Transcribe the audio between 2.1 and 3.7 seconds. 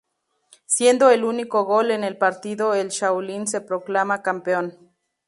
partido el Shaolin se